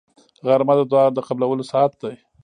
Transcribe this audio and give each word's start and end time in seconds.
غرمه 0.45 0.73
د 0.77 0.81
دعا 0.91 1.05
د 1.13 1.19
قبولو 1.27 1.63
ساعت 1.71 1.91
دی 2.01 2.15